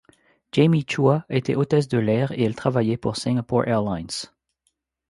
[0.51, 4.31] Jamie Chua était hôtesse de l’air et elle travaillait pour Singapore Airlines.